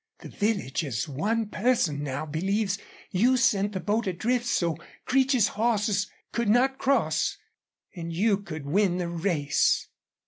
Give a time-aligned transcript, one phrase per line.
[0.21, 2.79] The village as one person now believes
[3.11, 7.37] you sent the boat adrift so Creech's horses could not cross
[7.95, 9.89] and you could win the race."